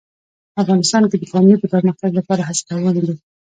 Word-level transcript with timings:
افغانستان 0.61 1.03
کې 1.09 1.17
د 1.19 1.23
پامیر 1.31 1.57
د 1.61 1.65
پرمختګ 1.73 2.11
لپاره 2.19 2.41
هڅې 2.47 2.63
روانې 2.75 3.01
دي. 3.07 3.15